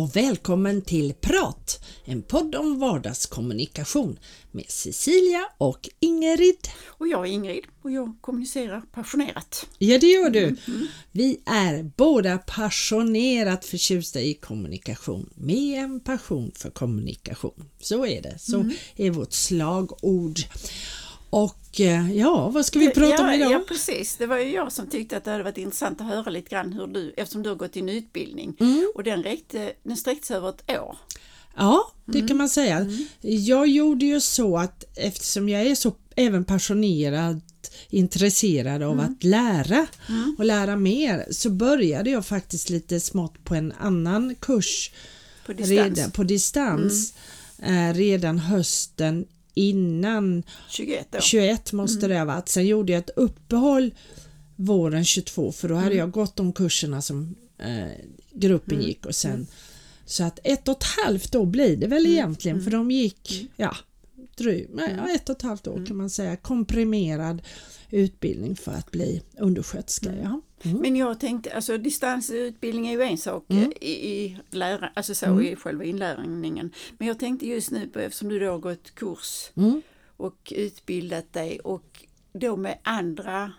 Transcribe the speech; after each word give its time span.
och 0.00 0.16
välkommen 0.16 0.82
till 0.82 1.14
Prat, 1.20 1.84
en 2.04 2.22
podd 2.22 2.54
om 2.54 2.78
vardagskommunikation 2.78 4.18
med 4.50 4.64
Cecilia 4.68 5.48
och 5.58 5.88
Ingrid. 6.00 6.68
Och 6.86 7.08
jag 7.08 7.26
är 7.26 7.30
Ingrid 7.30 7.64
och 7.82 7.90
jag 7.90 8.16
kommunicerar 8.20 8.80
passionerat. 8.80 9.66
Ja, 9.78 9.98
det 9.98 10.06
gör 10.06 10.30
du. 10.30 10.56
Vi 11.12 11.40
är 11.46 11.90
båda 11.96 12.38
passionerat 12.38 13.64
förtjusta 13.64 14.20
i 14.20 14.34
kommunikation 14.34 15.30
med 15.34 15.84
en 15.84 16.00
passion 16.00 16.52
för 16.54 16.70
kommunikation. 16.70 17.64
Så 17.80 18.06
är 18.06 18.22
det, 18.22 18.38
så 18.38 18.70
är 18.96 19.10
vårt 19.10 19.32
slagord. 19.32 20.38
Och 21.30 21.80
eh, 21.80 22.12
ja, 22.12 22.48
vad 22.48 22.66
ska 22.66 22.78
vi 22.78 22.90
prata 22.90 23.14
ja, 23.16 23.28
om 23.28 23.34
idag? 23.34 23.52
Ja, 23.52 23.60
precis. 23.68 24.16
Det 24.16 24.26
var 24.26 24.38
ju 24.38 24.52
jag 24.52 24.72
som 24.72 24.86
tyckte 24.86 25.16
att 25.16 25.24
det 25.24 25.30
hade 25.30 25.42
varit 25.44 25.58
intressant 25.58 26.00
att 26.00 26.06
höra 26.06 26.30
lite 26.30 26.50
grann 26.50 26.72
hur 26.72 26.86
du, 26.86 27.14
eftersom 27.16 27.42
du 27.42 27.48
har 27.48 27.56
gått 27.56 27.72
din 27.72 27.88
utbildning 27.88 28.56
Mm. 28.60 28.92
och 28.94 29.04
den, 29.04 29.22
räckte, 29.22 29.72
den 29.82 29.96
sträckte 29.96 30.26
sig 30.26 30.36
över 30.36 30.48
ett 30.48 30.70
år. 30.80 30.96
Ja, 31.56 31.92
det 32.04 32.28
kan 32.28 32.36
man 32.36 32.48
säga. 32.48 32.86
Jag 33.20 33.66
gjorde 33.66 34.04
ju 34.04 34.20
så 34.20 34.58
att 34.58 34.84
eftersom 34.96 35.48
jag 35.48 35.62
är 35.66 35.74
så 35.74 35.92
även 36.16 36.44
passionerad 36.44 37.40
intresserad 37.90 38.82
av 38.82 39.00
att 39.00 39.24
lära 39.24 39.86
och 40.38 40.44
lära 40.44 40.76
mer 40.76 41.26
så 41.30 41.50
började 41.50 42.10
jag 42.10 42.26
faktiskt 42.26 42.70
lite 42.70 43.00
smått 43.00 43.44
på 43.44 43.54
en 43.54 43.72
annan 43.80 44.34
kurs 44.34 44.90
På 45.46 45.52
distans. 45.52 45.70
Mm. 45.78 45.94
redan, 45.94 46.10
på 46.10 46.22
distans 46.22 47.14
eh, 47.58 47.94
redan 47.94 48.38
hösten 48.38 49.26
innan 49.68 50.42
21 50.70 51.14
år. 51.14 51.20
21 51.20 51.72
måste 51.72 52.06
Mm. 52.06 52.10
det 52.10 52.18
ha 52.18 52.24
varit. 52.24 52.48
Sen 52.48 52.66
gjorde 52.66 52.92
jag 52.92 52.98
ett 53.00 53.10
uppehåll 53.16 53.94
våren 54.56 55.04
22 55.04 55.52
för 55.52 55.68
då 55.68 55.74
hade 55.74 55.86
Mm. 55.86 55.98
jag 55.98 56.10
gått 56.10 56.36
de 56.36 56.52
kurserna 56.52 57.02
som 57.02 57.34
eh, 57.58 57.88
gruppen 58.32 58.82
gick 58.82 59.06
och 59.06 59.14
sen 59.14 59.46
så 60.04 60.24
att 60.24 60.38
ett 60.44 60.68
och 60.68 60.76
ett 60.76 60.84
halvt 61.06 61.34
år 61.34 61.46
blir 61.46 61.76
det 61.76 61.86
Mm. 61.86 61.90
väl 61.90 62.06
egentligen 62.06 62.62
för 62.62 62.70
de 62.70 62.90
gick 62.90 63.50
ja, 63.56 63.76
drygt, 64.36 64.70
nej, 64.74 64.94
ja, 64.98 65.14
ett 65.14 65.28
och 65.28 65.36
ett 65.36 65.42
halvt 65.42 65.66
år 65.66 65.74
Mm. 65.74 65.86
kan 65.86 65.96
man 65.96 66.10
säga 66.10 66.36
komprimerad 66.36 67.42
utbildning 67.90 68.56
för 68.56 68.72
att 68.72 68.90
bli 68.90 69.22
undersköterska. 69.38 70.12
Ja. 70.22 70.40
Mm. 70.64 70.78
Men 70.80 70.96
jag 70.96 71.20
tänkte, 71.20 71.54
alltså 71.54 71.78
distansutbildning 71.78 72.88
är 72.88 72.92
ju 72.92 73.02
en 73.02 73.18
sak 73.18 73.44
Mm. 73.48 73.72
i, 73.80 73.90
i, 73.90 74.38
lära, 74.50 74.90
alltså 74.94 75.14
så, 75.14 75.40
i 75.42 75.56
själva 75.56 75.84
inlärningen. 75.84 76.70
Men 76.98 77.08
jag 77.08 77.18
tänkte 77.18 77.46
just 77.46 77.70
nu 77.70 77.88
på, 77.88 77.98
eftersom 77.98 78.28
du 78.28 78.38
då 78.38 78.50
har 78.50 78.58
gått 78.58 78.94
kurs 78.94 79.50
Mm. 79.56 79.82
och 80.16 80.52
utbildat 80.56 81.32
dig 81.32 81.60
och 81.60 82.04
då 82.32 82.56
med 82.56 82.78
andra, 82.82 83.52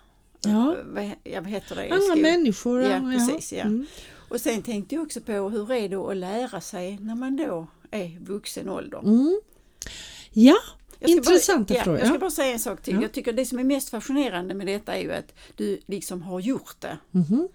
Ja. 0.44 0.76
vad, 0.86 1.12
ja, 1.24 1.42
vad 1.42 1.50
heter 1.50 1.76
det? 1.76 1.90
Andra 1.92 2.16
människor. 2.16 2.82
Ja, 2.82 3.00
precis. 3.00 3.54
Ja. 3.54 3.62
Mm. 3.62 3.86
Och 4.30 4.42
sen 4.42 4.62
tänkte 4.62 4.96
jag 4.96 5.04
också 5.04 5.22
på 5.22 5.32
hur 5.50 5.72
är 5.72 5.90
det 5.90 5.96
att 5.96 6.18
lära 6.18 6.62
sig 6.62 6.98
när 7.02 7.16
man 7.16 7.36
då 7.38 7.68
är 7.92 8.20
vuxen 8.20 8.70
ålder. 8.70 9.00
Mm. 9.00 9.42
Ja, 10.34 10.58
intressanta 11.10 11.74
bara, 11.74 11.78
ja, 11.80 11.84
frågor. 11.84 12.00
Jag 12.00 12.08
ska 12.08 12.16
Ja. 12.16 12.20
bara 12.20 12.32
säga 12.32 12.54
en 12.54 12.60
sak 12.60 12.82
till. 12.82 12.94
Ja. 12.96 13.02
Jag 13.02 13.12
tycker 13.12 13.34
det 13.34 13.46
som 13.46 13.60
är 13.60 13.64
mest 13.64 13.90
fascinerande 13.90 14.54
med 14.54 14.68
detta 14.68 14.96
är 14.96 15.02
ju 15.02 15.12
att 15.14 15.34
du 15.56 15.80
liksom 15.86 16.22
har 16.22 16.40
gjort 16.40 16.76
det. 16.80 16.98
Mhm. 17.12 17.48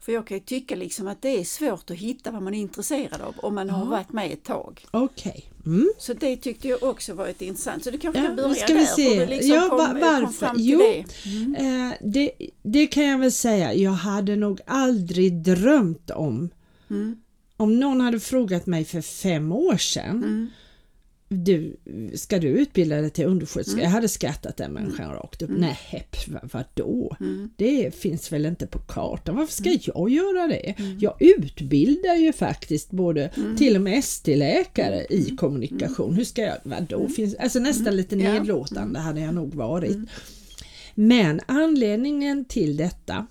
För 0.00 0.12
jag 0.12 0.26
kan 0.26 0.36
ju 0.36 0.42
tycka 0.44 0.76
liksom 0.76 1.08
att 1.08 1.22
det 1.22 1.40
är 1.40 1.44
svårt 1.44 1.90
att 1.90 1.96
hitta 1.96 2.30
vad 2.30 2.42
man 2.42 2.54
är 2.54 2.58
intresserad 2.60 3.20
av 3.20 3.34
om 3.38 3.54
man 3.54 3.70
har 3.70 3.86
varit 3.86 4.12
med 4.12 4.32
ett 4.32 4.44
tag. 4.44 4.84
Okej. 4.90 5.44
Mm. 5.66 5.88
Så 5.98 6.12
det 6.14 6.36
tyckte 6.36 6.68
jag 6.68 6.82
också 6.82 7.14
var 7.14 7.26
ett 7.26 7.42
intressant. 7.42 7.84
Så 7.84 7.90
du 7.90 7.98
kanske 7.98 8.20
Ja, 8.20 8.26
kan 8.26 8.36
börja 8.36 8.54
ska 8.54 8.74
vi 8.74 8.80
där. 8.80 8.86
se. 8.86 9.26
liksom 9.26 9.50
Ja, 9.54 9.68
kom, 9.68 9.78
va- 9.78 9.86
kom 9.86 10.00
varför? 10.00 10.54
till 10.54 10.68
Jo. 10.70 10.78
det. 10.78 10.98
Eh, 11.58 11.92
det, 12.00 12.30
det 12.62 12.86
kan 12.86 13.04
jag 13.04 13.18
väl 13.18 13.32
säga, 13.32 13.74
jag 13.74 13.90
hade 13.90 14.36
nog 14.36 14.60
aldrig 14.66 15.32
drömt 15.42 16.10
om 16.10 16.50
Mm. 16.90 17.16
om 17.56 17.80
någon 17.80 18.00
hade 18.00 18.20
frågat 18.20 18.66
mig 18.66 18.84
för 18.84 19.00
fem 19.00 19.52
år 19.52 19.76
sedan 19.76 20.10
Mm. 20.10 20.50
Du, 21.34 21.76
ska 22.14 22.38
du 22.38 22.48
utbilda 22.48 23.00
dig 23.00 23.10
till 23.10 23.24
undersköterska? 23.26 23.72
Mm. 23.72 23.84
Jag 23.84 23.90
hade 23.90 24.08
skrattat 24.08 24.56
den 24.56 24.72
människan 24.72 25.10
rakt 25.12 25.42
upp. 25.42 25.50
Nej, 25.58 25.78
hepp, 25.84 26.16
vad- 26.28 26.50
vadå? 26.52 27.16
Mm. 27.20 27.50
Det 27.56 27.94
finns 27.94 28.32
väl 28.32 28.46
inte 28.46 28.66
på 28.66 28.78
kartan. 28.78 29.36
Varför 29.36 29.52
ska 29.52 29.70
jag 29.80 30.10
göra 30.10 30.46
det? 30.48 30.74
Jag 31.00 31.16
utbildar 31.22 32.14
ju 32.14 32.32
faktiskt 32.32 32.90
både 32.90 33.26
Mm. 33.28 33.56
till 33.56 33.76
och 33.76 33.82
med 33.82 33.98
ST-läkare 33.98 35.06
i 35.10 35.36
kommunikation. 35.36 36.14
Hur 36.14 36.24
ska 36.24 36.42
jag, 36.42 36.56
vadå? 36.64 37.08
Finns, 37.08 37.34
alltså 37.34 37.58
nästan 37.58 37.96
lite 37.96 38.14
Mm. 38.14 38.26
Mm. 38.26 38.38
nedlåtande 38.38 38.98
hade 39.00 39.20
jag 39.20 39.34
nog 39.34 39.54
varit. 39.54 39.96
Men 40.94 41.40
anledningen 41.46 42.44
till 42.44 42.76
detta 42.76 43.26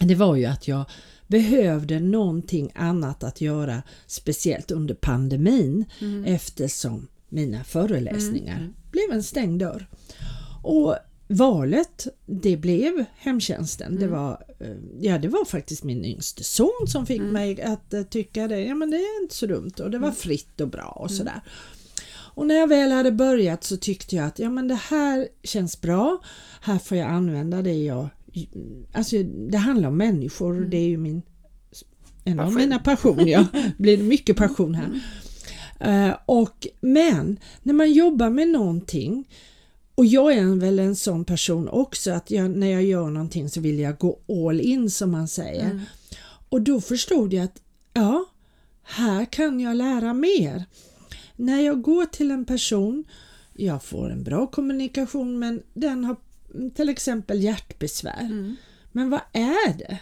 det 0.00 0.14
var 0.14 0.36
ju 0.36 0.44
att 0.44 0.68
jag 0.68 0.84
behövde 1.26 2.00
någonting 2.00 2.70
annat 2.74 3.24
att 3.24 3.40
göra 3.40 3.82
speciellt 4.06 4.70
under 4.70 4.94
pandemin 4.94 5.84
Mm. 6.00 6.24
eftersom 6.24 7.06
mina 7.28 7.64
föreläsningar 7.64 8.72
blev 8.90 9.12
en 9.12 9.22
stängd 9.22 9.60
dörr. 9.60 9.88
Och 10.62 10.96
valet 11.28 12.06
det 12.26 12.56
blev 12.56 13.04
hemtjänsten. 13.16 13.96
Det, 14.00 14.06
var, 14.06 14.44
eh, 14.60 14.76
ja, 15.00 15.18
det 15.18 15.28
var 15.28 15.44
faktiskt 15.44 15.84
min 15.84 16.04
yngste 16.04 16.44
son 16.44 16.86
som 16.86 17.06
fick 17.06 17.22
mig 17.22 17.62
att 17.62 17.94
eh, 17.94 18.02
tycka 18.02 18.48
det, 18.48 18.60
ja 18.60 18.74
men 18.74 18.90
det 18.90 18.96
är 18.96 19.22
inte 19.22 19.34
så 19.34 19.46
dumt 19.46 19.72
och 19.80 19.90
det 19.90 19.98
var 19.98 20.10
fritt 20.10 20.60
och 20.60 20.68
bra 20.68 20.98
och 21.00 21.10
sådär. 21.10 21.42
Och 22.38 22.46
när 22.46 22.54
jag 22.54 22.68
väl 22.68 22.90
hade 22.90 23.12
börjat 23.12 23.64
så 23.64 23.76
tyckte 23.76 24.16
jag 24.16 24.26
att 24.26 24.38
ja 24.38 24.50
men 24.50 24.68
det 24.68 24.80
här 24.90 25.28
känns 25.42 25.80
bra. 25.80 26.22
Här 26.60 26.78
får 26.78 26.96
jag 26.96 27.08
använda 27.08 27.62
det 27.62 27.84
jag... 27.84 28.08
Alltså 28.92 29.22
det 29.22 29.58
handlar 29.58 29.88
om 29.88 29.96
människor 29.96 30.60
det 30.60 30.76
är 30.76 30.88
ju 30.88 30.98
min... 30.98 31.22
En 32.24 32.40
av 32.40 32.44
Passion. 32.44 32.60
mina 32.60 32.78
passioner. 32.78 33.26
Ja, 33.26 33.46
det 33.52 33.74
blir 33.78 34.02
mycket 34.02 34.36
passion 34.36 34.74
här. 34.74 35.00
Eh, 35.80 36.16
och, 36.26 36.66
men 36.80 37.38
när 37.62 37.74
man 37.74 37.92
jobbar 37.92 38.30
med 38.30 38.48
någonting 38.48 39.28
och 39.94 40.06
jag 40.06 40.32
är 40.32 40.56
väl 40.60 40.78
en 40.78 40.96
sån 40.96 41.24
person 41.24 41.68
också 41.68 42.10
att 42.10 42.30
jag, 42.30 42.50
när 42.50 42.66
jag 42.66 42.82
gör 42.82 43.10
någonting 43.10 43.50
så 43.50 43.60
vill 43.60 43.78
jag 43.78 43.98
gå 43.98 44.18
all 44.28 44.60
in 44.60 44.90
som 44.90 45.10
man 45.10 45.28
säger. 45.28 45.80
Och 46.48 46.62
då 46.62 46.80
förstod 46.80 47.32
jag 47.32 47.44
att 47.44 47.62
ja, 47.94 48.24
här 48.82 49.24
kan 49.24 49.60
jag 49.60 49.76
lära 49.76 50.14
mer. 50.14 50.64
När 51.36 51.60
jag 51.60 51.82
går 51.82 52.04
till 52.04 52.30
en 52.30 52.44
person, 52.44 53.04
jag 53.54 53.82
får 53.82 54.10
en 54.10 54.22
bra 54.22 54.46
kommunikation 54.46 55.38
men 55.38 55.62
den 55.74 56.04
har 56.04 56.16
till 56.74 56.88
exempel 56.88 57.42
hjärtbesvär. 57.42 58.56
Men 58.98 59.10
vad 59.10 59.20
är 59.32 59.78
det? 59.78 59.98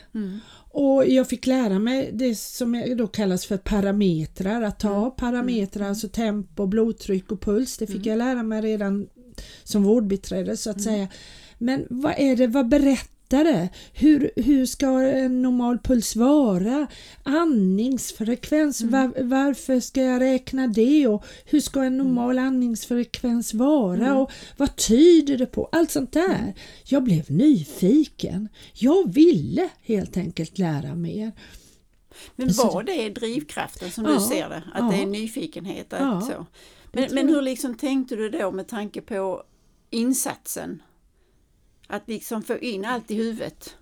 Och 0.70 1.06
jag 1.06 1.28
fick 1.28 1.46
lära 1.46 1.78
mig 1.78 2.10
det 2.12 2.34
som 2.34 2.84
då 2.96 3.06
kallas 3.06 3.46
för 3.46 3.56
parametrar, 3.56 4.62
att 4.62 4.80
ta 4.80 5.10
parametrar, 5.10 5.88
alltså 5.88 6.08
tempo, 6.08 6.66
blodtryck 6.66 7.32
och 7.32 7.40
puls. 7.40 7.78
Det 7.78 7.86
fick 7.86 8.06
jag 8.06 8.18
lära 8.18 8.42
mig 8.42 8.62
redan 8.62 9.08
som 9.64 9.82
vårdbiträde 9.82 10.56
så 10.56 10.70
att 10.70 10.82
säga. 10.82 11.08
Men 11.58 11.86
vad 11.90 12.14
är 12.18 12.36
det, 12.36 12.46
vad 12.46 12.68
berättar 12.68 13.15
det? 13.28 13.68
Hur, 13.92 14.30
hur 14.36 14.66
ska 14.66 14.86
en 15.02 15.42
normal 15.42 15.78
puls 15.78 16.16
vara? 16.16 16.86
Andningsfrekvens, 17.22 18.82
var, 18.82 19.22
varför 19.22 19.80
ska 19.80 20.02
jag 20.02 20.20
räkna 20.22 20.66
det? 20.66 21.06
Och 21.06 21.24
hur 21.44 21.60
ska 21.60 21.84
en 21.84 21.96
normal 21.96 22.38
andningsfrekvens 22.38 23.54
vara? 23.54 24.14
Och 24.14 24.30
vad 24.56 24.76
tyder 24.76 25.38
det 25.38 25.46
på? 25.46 25.68
Allt 25.72 25.90
sånt 25.90 26.12
där. 26.12 26.54
Jag 26.84 27.02
blev 27.02 27.30
nyfiken. 27.30 28.48
Jag 28.74 29.12
ville 29.12 29.68
helt 29.82 30.16
enkelt 30.16 30.58
lära 30.58 30.94
mer. 30.94 31.32
Men 32.36 32.48
var 32.52 32.82
det 32.82 33.08
drivkraften 33.08 33.90
som 33.90 34.04
du 34.04 34.12
Ja, 34.12 34.20
ser 34.20 34.48
det? 34.48 34.62
Att 34.74 34.80
ja. 34.80 34.90
det 34.90 35.02
är 35.02 35.06
nyfikenhet? 35.06 35.86
Ja, 35.90 36.20
så. 36.20 36.46
Men, 36.92 37.14
men 37.14 37.28
hur 37.28 37.42
liksom 37.42 37.74
tänkte 37.74 38.16
du 38.16 38.30
då 38.30 38.50
med 38.50 38.68
tanke 38.68 39.00
på 39.00 39.42
insatsen? 39.90 40.82
Att 41.86 42.08
liksom 42.08 42.42
få 42.42 42.58
in 42.58 42.84
allt 42.84 43.10
i 43.10 43.14
huvudet 43.14 43.76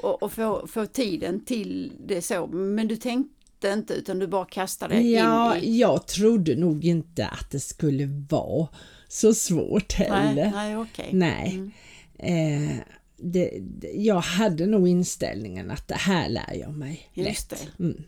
och, 0.00 0.22
och 0.22 0.32
få, 0.32 0.66
få 0.66 0.86
tiden 0.86 1.44
till 1.44 1.92
det 2.06 2.22
så. 2.22 2.46
Men 2.46 2.88
du 2.88 2.96
tänkte 2.96 3.68
inte 3.68 3.94
utan 3.94 4.18
du 4.18 4.26
bara 4.26 4.44
kastade 4.44 5.00
Ja, 5.00 5.56
in 5.56 5.64
i... 5.64 5.78
jag 5.78 6.06
trodde 6.06 6.56
nog 6.56 6.84
inte 6.84 7.26
att 7.26 7.50
det 7.50 7.60
skulle 7.60 8.06
vara 8.30 8.68
så 9.08 9.34
svårt 9.34 9.92
heller. 9.92 10.34
Nej, 10.34 10.50
nej 10.54 10.76
okej. 10.76 11.08
Nej. 11.12 11.70
Eh, 12.18 12.76
det, 13.16 13.58
det, 13.60 13.88
jag 13.88 14.20
hade 14.20 14.66
nog 14.66 14.88
inställningen 14.88 15.70
att 15.70 15.88
det 15.88 15.94
här 15.94 16.28
lär 16.28 16.54
jag 16.60 16.72
mig 16.74 17.10
Just 17.14 17.50
lätt. 17.50 17.68
det. 17.76 17.82
Mm. 17.84 18.02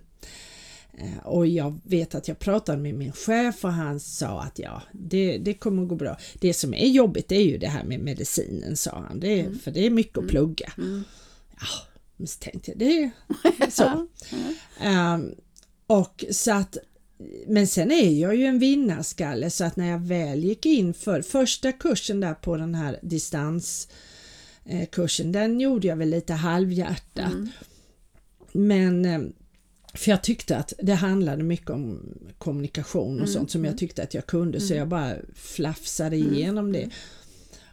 Eh, 0.99 1.19
Och 1.27 1.47
jag 1.47 1.81
vet 1.85 2.15
att 2.15 2.29
jag 2.29 2.39
pratade 2.39 2.79
med 2.79 2.95
min 2.95 3.13
chef 3.13 3.65
och 3.65 3.73
han 3.73 4.01
sa 4.01 4.43
att 4.43 4.59
ja, 4.59 4.83
det, 4.93 5.39
det 5.39 5.55
kommer 5.55 5.83
att 5.83 5.89
gå 5.89 5.95
bra. 5.95 6.17
Det 6.41 6.55
som 6.55 6.75
är 6.75 6.87
jobbigt 6.87 7.33
är 7.33 7.41
ju 7.41 7.59
det 7.59 7.69
här 7.69 7.85
med 7.85 8.01
medicinen 8.01 8.77
sa 8.77 9.05
han, 9.09 9.21
det 9.21 9.41
är, 9.41 9.53
för 9.53 9.71
det 9.71 9.87
är 9.87 9.91
mycket 9.91 10.19
att 10.19 10.29
plugga. 10.29 10.73
Ja, 11.61 11.67
men 12.17 12.27
så 12.27 12.39
tänkte 12.39 12.71
jag, 12.71 12.79
det 12.79 13.11
är 13.59 13.71
så. 13.71 14.07
Ehm, 14.81 15.35
och 15.87 16.25
så 16.31 16.53
att 16.53 16.77
men 17.47 17.67
sen 17.67 17.91
är 17.93 18.11
jag 18.21 18.37
ju 18.37 18.45
en 18.45 18.59
vinnarskalle 18.59 19.51
så 19.51 19.65
att 19.65 19.77
när 19.77 19.91
jag 19.91 19.99
väl 19.99 20.45
gick 20.45 20.67
in 20.67 20.95
för 20.95 21.23
första 21.23 21.73
kursen 21.73 22.21
där 22.21 22.35
på 22.35 22.57
den 22.57 22.75
här 22.75 22.99
distanskursen, 23.03 25.33
den 25.33 25.61
gjorde 25.61 25.87
jag 25.87 25.97
väl 25.97 26.09
lite 26.11 26.33
halvhjärtat. 26.33 27.33
Men 28.53 29.05
eh, 29.05 29.21
för 29.97 30.11
jag 30.11 30.23
tyckte 30.23 30.57
att 30.57 30.73
det 30.83 30.95
handlade 30.95 31.43
mycket 31.43 31.71
om 31.71 32.01
kommunikation 32.39 33.09
och 33.15 33.17
Mm, 33.21 33.27
sånt 33.27 33.51
som 33.51 33.65
jag 33.65 33.79
tyckte 33.79 34.03
att 34.03 34.15
jag 34.15 34.27
kunde 34.27 34.61
så 34.61 34.75
jag 34.75 34.89
bara 34.89 35.15
flafsade 35.35 36.17
Mm, 36.17 36.35
igenom 36.35 36.73
det. 36.73 36.91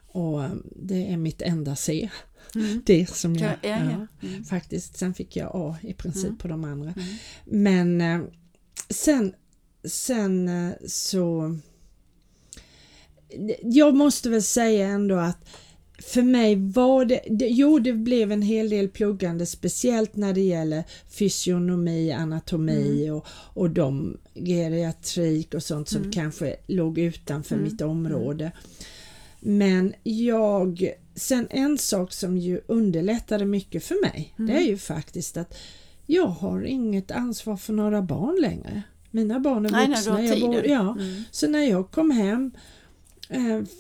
Och 0.08 0.40
um, 0.40 0.64
det 0.76 1.12
är 1.12 1.18
mitt 1.18 1.42
enda 1.42 1.76
C. 1.76 2.10
Mm. 2.56 2.82
Det 2.86 3.10
som 3.10 3.36
jag, 3.36 3.52
Ja, 3.62 3.70
ja, 3.70 4.08
ja, 4.22 4.28
faktiskt. 4.50 4.98
Sen 4.98 5.14
fick 5.14 5.36
jag 5.36 5.52
A 5.54 5.78
i 5.82 5.94
princip 5.94 6.26
Mm. 6.26 6.38
på 6.38 6.48
de 6.48 6.64
andra. 6.64 6.94
Mm. 6.98 7.16
Men 7.46 8.02
eh, 8.02 8.28
sen, 8.90 9.34
sen 9.86 10.48
eh, 10.48 10.74
så 10.88 11.58
jag 13.62 13.96
måste 13.96 14.30
väl 14.30 14.44
säga 14.44 14.88
ändå 14.88 15.16
att 15.16 15.38
för 16.06 16.22
mig 16.22 16.56
var 16.56 17.06
det, 17.06 17.22
det, 17.30 17.48
jo 17.48 17.80
det 17.80 17.94
blev 17.94 18.32
en 18.32 18.42
hel 18.42 18.70
del 18.70 18.90
pluggande 18.90 19.46
speciellt 19.46 20.16
när 20.16 20.34
det 20.34 20.42
gäller 20.42 20.84
fysionomi, 21.10 22.12
anatomi 22.12 23.10
och, 23.10 23.26
och 23.30 23.70
de 23.70 24.18
geriatrik 24.36 25.54
och 25.54 25.64
sånt 25.64 25.90
som 25.90 26.00
Mm. 26.02 26.12
kanske 26.12 26.56
låg 26.68 26.98
utanför 27.00 27.56
Mm. 27.56 27.72
mitt 27.72 27.82
område. 27.82 28.52
Men 29.40 29.94
jag, 30.04 30.92
sen 31.16 31.48
en 31.50 31.78
sak 31.78 32.14
som 32.14 32.38
ju 32.38 32.62
underlättade 32.68 33.46
mycket 33.46 33.84
för 33.84 34.02
mig 34.02 34.34
Mm. 34.40 34.48
det 34.52 34.58
är 34.62 34.68
ju 34.68 34.78
faktiskt 34.78 35.38
att 35.38 35.58
jag 36.06 36.28
har 36.28 36.62
inget 36.64 37.12
ansvar 37.12 37.58
för 37.58 37.74
några 37.74 38.02
barn 38.02 38.38
längre. 38.42 38.82
Mina 39.12 39.40
barn 39.40 39.66
är 39.66 39.70
Nej, 39.70 39.88
vuxna. 39.88 40.14
har 40.14 40.22
jag 40.22 40.40
bor, 40.40 40.66
ja, 40.66 40.92
Mm. 41.00 41.24
så 41.32 41.48
när 41.48 41.64
jag 41.70 41.92
kom 41.92 42.12
hem 42.12 42.52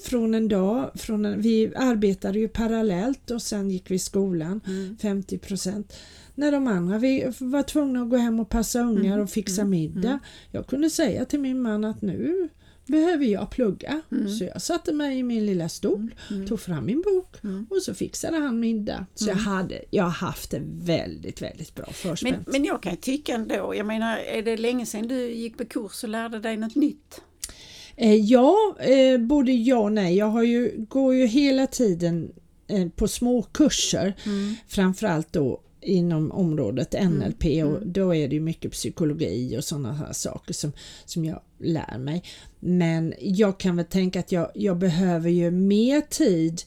från 0.03 0.33
en 0.33 0.47
dag, 0.47 0.91
från 0.95 1.25
en, 1.25 1.41
vi 1.41 1.71
arbetade 1.75 2.39
ju 2.39 2.47
parallellt 2.47 3.31
och 3.31 3.41
sen 3.41 3.69
gick 3.71 3.91
vi 3.91 3.95
i 3.95 3.99
skolan 3.99 4.61
Mm. 4.67 4.97
50% 5.01 5.93
När 6.35 6.51
de 6.51 6.67
andra 6.67 6.97
vi 6.97 7.31
var 7.39 7.63
tvungna 7.63 8.01
att 8.01 8.09
gå 8.09 8.17
hem 8.17 8.39
och 8.39 8.49
passa 8.49 8.79
ungar 8.81 9.11
Mm, 9.13 9.21
och 9.23 9.29
fixa 9.29 9.61
mm, 9.61 9.69
middag. 9.69 10.07
mm. 10.09 10.19
Jag 10.51 10.67
kunde 10.67 10.89
säga 10.89 11.25
till 11.25 11.39
min 11.39 11.61
man 11.61 11.83
att 11.85 12.01
nu 12.01 12.49
behöver 12.85 13.25
jag 13.25 13.49
plugga. 13.49 14.01
Mm. 14.11 14.29
Så 14.29 14.43
jag 14.43 14.61
satte 14.61 14.93
mig 14.93 15.17
i 15.19 15.23
min 15.23 15.45
lilla 15.45 15.69
stol, 15.69 16.15
Mm. 16.31 16.47
tog 16.47 16.59
fram 16.59 16.85
min 16.85 17.01
bok 17.01 17.43
Mm. 17.43 17.67
och 17.69 17.81
så 17.81 17.93
fixade 17.93 18.37
han 18.37 18.59
middag. 18.59 19.05
Så 19.15 19.29
jag, 19.29 19.35
hade, 19.35 19.81
jag 19.89 20.03
har 20.03 20.09
haft 20.11 20.51
det 20.51 20.61
väldigt, 20.65 21.41
väldigt 21.41 21.75
bra 21.75 21.85
Men, 21.87 21.93
förspänt. 21.93 22.47
men 22.47 22.63
jag 22.65 22.83
kan 22.83 22.97
tycka 22.97 23.33
ändå, 23.35 23.73
jag 23.75 23.85
menar 23.85 24.17
är 24.17 24.41
det 24.41 24.57
länge 24.57 24.85
sedan 24.85 25.07
du 25.07 25.31
gick 25.31 25.57
på 25.57 25.65
kurs 25.65 26.03
och 26.03 26.09
lärde 26.09 26.39
dig 26.39 26.57
något 26.57 26.75
nytt? 26.75 27.21
Eh, 27.95 28.15
ja, 28.15 28.75
eh, 28.79 29.17
både 29.19 29.51
ja 29.51 29.77
och 29.77 29.91
nej. 29.91 30.15
Jag 30.15 30.25
har 30.25 30.43
ju, 30.43 30.85
går 30.89 31.15
ju 31.15 31.25
hela 31.25 31.67
tiden 31.67 32.31
eh, 32.67 32.87
på 32.89 33.07
små 33.07 33.41
kurser, 33.41 34.13
Mm. 34.25 34.55
framförallt 34.67 35.33
då 35.33 35.59
inom 35.81 36.31
området 36.31 36.93
NLP 37.03 37.43
och 37.43 37.77
mm. 37.77 37.93
då 37.93 38.15
är 38.15 38.27
det 38.27 38.35
ju 38.35 38.41
mycket 38.41 38.71
psykologi 38.71 39.57
och 39.57 39.63
sådana 39.63 39.93
här 39.93 40.13
saker 40.13 40.53
som, 40.53 40.71
som 41.05 41.25
jag 41.25 41.39
lär 41.59 41.97
mig. 41.97 42.23
Men 42.59 43.13
jag 43.19 43.57
kan 43.59 43.75
väl 43.75 43.85
tänka 43.85 44.19
att 44.19 44.31
jag, 44.31 44.51
jag 44.55 44.77
behöver 44.77 45.29
ju 45.29 45.51
mer 45.51 46.01
tid 46.01 46.61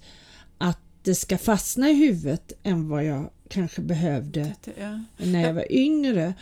att 0.58 0.78
det 1.02 1.14
ska 1.14 1.38
fastna 1.38 1.90
i 1.90 1.94
huvudet 1.94 2.52
än 2.62 2.88
vad 2.88 3.04
jag 3.04 3.30
kanske 3.48 3.80
behövde 3.82 4.54
Ja. 4.80 5.00
när 5.16 5.46
jag 5.46 5.54
var 5.54 5.72
yngre. 5.72 6.34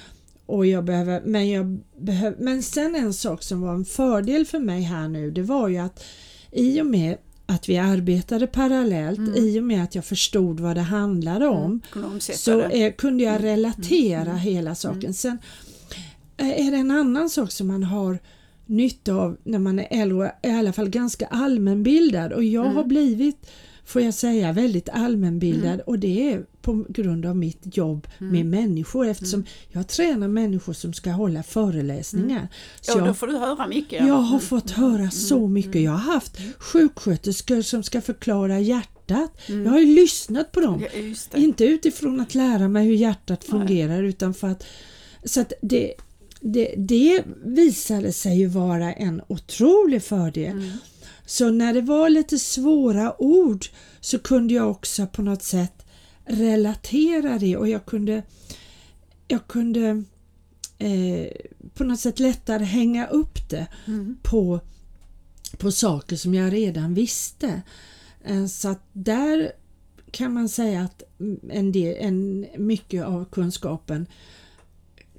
Och 0.47 0.67
jag 0.67 0.85
behöver, 0.85 1.23
men, 1.25 1.51
jag 1.51 1.81
behöver, 1.99 2.37
men 2.41 2.63
sen 2.63 2.95
en 2.95 3.13
sak 3.15 3.43
som 3.43 3.61
var 3.61 3.75
en 3.75 3.85
fördel 3.85 4.47
för 4.47 4.59
mig 4.59 4.83
här 4.83 5.09
nu 5.09 5.31
det 5.31 5.43
var 5.43 5.69
ju 5.69 5.79
att 5.79 6.05
i 6.53 6.81
och 6.81 6.87
med 6.87 7.17
att 7.47 7.69
vi 7.69 7.79
arbetade 7.79 8.47
parallellt, 8.47 9.19
Mm. 9.19 9.35
i 9.37 9.61
och 9.61 9.65
med 9.65 9.83
att 9.85 9.95
jag 9.95 10.05
förstod 10.05 10.61
vad 10.61 10.77
det 10.77 10.81
handlade 10.83 11.47
om 11.47 11.81
Kunde 11.91 12.09
omsätta 12.09 12.39
så 12.39 12.61
eh, 12.61 12.93
kunde 12.93 13.25
jag 13.25 13.33
Mm. 13.35 13.45
relatera 13.45 14.23
Mm. 14.23 14.37
hela 14.37 14.75
saken. 14.75 15.15
Sen 15.15 15.39
eh, 16.37 16.67
är 16.67 16.71
det 16.71 16.77
en 16.77 16.91
annan 16.91 17.31
sak 17.31 17.53
som 17.53 17.67
man 17.67 17.83
har 17.83 18.19
nytta 18.67 19.15
av 19.15 19.37
när 19.45 19.59
man 19.59 19.79
är 19.79 19.87
äldre 19.91 20.33
i 20.43 20.49
alla 20.51 20.73
fall 20.73 20.89
ganska 20.89 21.27
allmänbildad 21.27 22.33
och 22.33 22.45
jag 22.45 22.65
Mm. 22.65 22.77
har 22.77 22.85
blivit 22.85 23.51
får 23.87 24.03
jag 24.03 24.15
säga 24.15 24.53
väldigt 24.53 24.89
allmänbildad 24.89 25.81
och 25.81 25.99
det 25.99 26.33
är 26.33 26.45
på 26.63 26.85
grund 26.89 27.27
av 27.27 27.37
mitt 27.37 27.77
jobb 27.77 28.07
Mm. 28.21 28.33
med 28.33 28.47
människor 28.47 29.07
eftersom 29.07 29.45
jag 29.69 29.89
tränar 29.89 30.29
människor 30.29 30.73
som 30.73 30.93
ska 30.93 31.11
hålla 31.11 31.43
föreläsningar. 31.43 32.49
Så 32.81 32.99
Ja, 32.99 33.07
då 33.07 33.15
får 33.15 33.27
du 33.27 33.37
höra 33.37 33.67
mycket. 33.69 34.01
ja. 34.01 34.07
jag 34.09 34.15
har 34.15 34.29
Mm. 34.37 34.41
fått 34.41 34.71
höra 34.71 35.11
så 35.11 35.49
mycket. 35.49 35.83
Jag 35.83 35.91
har 35.91 36.13
haft 36.13 36.37
sjuksköterskor 36.59 37.63
som 37.63 37.83
ska 37.83 38.01
förklara 38.01 38.61
hjärtat. 38.61 39.31
Jag 39.47 39.71
har 39.71 39.79
ju 39.81 39.95
lyssnat 39.95 40.53
på 40.53 40.61
dem. 40.61 40.85
Ja. 41.33 41.39
Inte 41.39 41.65
utifrån 41.65 42.21
att 42.21 42.35
lära 42.35 42.69
mig 42.69 42.87
hur 42.87 42.95
hjärtat 42.95 43.45
Nej. 43.49 43.61
fungerar 43.61 44.03
utan 44.03 44.35
för 44.35 44.49
att 44.49 44.65
så 45.25 45.41
att 45.41 45.53
det, 45.63 45.95
det, 46.41 46.75
det 46.79 47.23
visade 47.45 48.13
sig 48.13 48.39
ju 48.39 48.47
vara 48.47 48.93
en 48.93 49.23
otrolig 49.27 50.03
fördel. 50.03 50.53
Mm. 50.53 50.71
Så 51.27 51.51
när 51.51 51.75
det 51.75 51.81
var 51.81 52.09
lite 52.09 52.39
svåra 52.39 53.23
ord 53.23 53.67
så 54.01 54.19
kunde 54.19 54.55
jag 54.55 54.71
också 54.71 55.07
på 55.07 55.23
något 55.23 55.43
sätt 55.43 55.87
relatera 56.25 57.39
det 57.39 57.57
och 57.57 57.69
jag 57.69 57.87
kunde 57.87 58.23
jag 59.29 59.47
kunde 59.47 60.03
eh, 60.79 61.27
på 61.75 61.85
något 61.85 62.01
sätt 62.01 62.19
lättare 62.19 62.65
hänga 62.65 63.07
upp 63.07 63.51
det 63.51 63.67
Mm. 63.87 64.17
på, 64.23 64.61
på 65.59 65.71
saker 65.73 66.17
som 66.17 66.35
jag 66.35 66.53
redan 66.53 66.95
visste. 66.95 67.63
Eh, 68.25 68.47
Så 68.47 68.69
att 68.69 68.83
där 68.93 69.53
kan 70.11 70.33
man 70.33 70.49
säga 70.49 70.83
att 70.83 71.03
en 71.51 71.73
del, 71.73 71.97
en, 72.01 72.47
mycket 72.59 73.05
av 73.05 73.25
kunskapen 73.25 74.07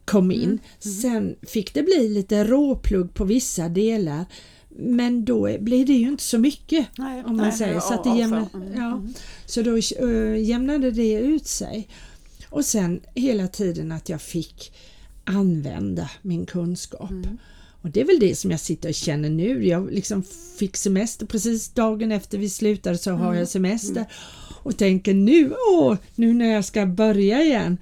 kom 0.05 0.31
in. 0.31 0.43
Mm, 0.43 0.59
Sen 1.01 1.35
fick 1.41 1.73
det 1.73 1.83
bli 1.83 2.09
lite 2.09 2.43
råplugg 2.43 3.13
på 3.13 3.23
vissa 3.23 3.69
delar 3.69 4.25
men 4.77 5.25
då 5.25 5.57
blir 5.59 5.85
det 5.85 5.93
ju 5.93 6.07
inte 6.07 6.23
så 6.23 6.37
mycket. 6.37 6.87
Nej, 6.97 7.23
Om 7.25 7.37
man 7.37 7.47
nej, 7.47 7.57
säger 7.57 7.73
ja, 7.73 7.81
så 7.81 7.93
att 7.93 8.03
det 8.03 8.09
ja, 8.09 8.17
jämnar, 8.17 8.45
så. 8.51 8.57
Mm, 8.57 8.73
ja, 8.75 8.91
mm. 8.91 9.13
så 9.45 9.61
då 9.61 9.77
äh, 9.77 10.43
jämnade 10.43 10.91
det 10.91 11.13
ut 11.13 11.47
sig. 11.47 11.87
Och 12.49 12.65
sen 12.65 12.99
hela 13.15 13.47
tiden 13.47 13.91
att 13.91 14.09
jag 14.09 14.21
fick 14.21 14.73
använda 15.23 16.09
min 16.21 16.45
kunskap. 16.45 17.11
Mm. 17.11 17.37
Och 17.81 17.89
det 17.91 18.01
är 18.01 18.05
väl 18.05 18.19
det 18.19 18.35
som 18.35 18.51
jag 18.51 18.59
sitter 18.59 18.89
och 18.89 18.95
känner 18.95 19.29
nu. 19.29 19.67
Jag 19.67 19.91
liksom 19.91 20.23
fick 20.59 20.77
semester 20.77 21.25
precis 21.25 21.69
dagen 21.69 22.11
efter 22.11 22.37
vi 22.37 22.49
slutade 22.49 22.97
så 22.97 23.11
har 23.11 23.25
Mm. 23.27 23.39
jag 23.39 23.47
semester 23.47 24.05
och 24.63 24.77
tänker 24.77 25.13
nu, 25.13 25.53
åh, 25.71 25.95
nu 26.15 26.33
när 26.33 26.53
jag 26.53 26.65
ska 26.65 26.85
börja 26.85 27.43
igen, 27.43 27.77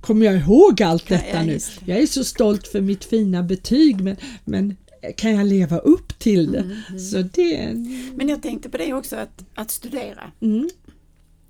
kommer 0.00 0.26
jag 0.26 0.36
ihåg 0.36 0.82
allt 0.82 1.10
Mm. 1.10 1.20
Ja, 1.22 1.26
detta 1.26 1.38
ja, 1.38 1.46
nu? 1.46 1.52
just 1.52 1.80
det. 1.80 1.92
Jag 1.92 2.02
är 2.02 2.06
så 2.06 2.24
stolt 2.24 2.68
för 2.68 2.80
mitt 2.80 3.04
fina 3.04 3.42
betyg 3.42 4.00
men, 4.00 4.16
men 4.44 4.76
kan 5.16 5.34
jag 5.34 5.46
leva 5.46 5.78
upp 5.78 6.18
till 6.18 6.52
det? 6.52 6.58
Mm, 6.88 6.98
Så 6.98 7.22
det... 7.22 7.74
Men 8.14 8.28
jag 8.28 8.42
tänkte 8.42 8.68
på 8.70 8.76
det 8.76 8.92
också 8.92 9.16
att, 9.16 9.44
att 9.54 9.70
studera 9.70 10.32
Mm, 10.40 10.68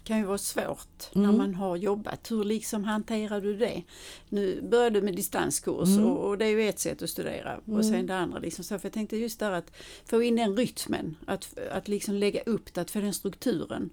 kan 0.05 0.19
ju 0.19 0.25
vara 0.25 0.39
svårt 0.39 1.11
Mm. 1.15 1.31
när 1.31 1.37
man 1.39 1.55
har 1.55 1.77
jobbat. 1.77 2.31
Hur 2.31 2.45
liksom 2.45 2.85
hanterar 2.85 3.41
du 3.41 3.57
det? 3.57 3.83
Nu 4.29 4.63
började 4.71 5.01
du 5.01 5.05
med 5.05 5.17
distanskurs 5.17 5.89
Mm. 5.89 6.05
och, 6.05 6.29
och 6.29 6.39
det 6.39 6.45
är 6.45 6.51
ju 6.51 6.69
ett 6.69 6.79
sätt 6.79 7.03
att 7.03 7.11
studera 7.11 7.61
och 7.67 7.85
sen 7.85 8.07
det 8.07 8.17
andra. 8.17 8.39
Liksom 8.39 8.65
så. 8.65 8.79
För 8.79 8.87
jag 8.89 8.93
tänkte 8.93 9.17
just 9.17 9.39
där 9.41 9.51
att 9.53 9.73
få 10.05 10.23
in 10.23 10.37
den 10.37 10.57
rytmen, 10.57 11.17
att, 11.27 11.59
att 11.73 11.89
liksom 11.89 12.15
lägga 12.15 12.41
upp 12.41 12.75
det, 12.75 12.81
att 12.81 12.91
få 12.91 13.01
den 13.01 13.15
strukturen. 13.15 13.91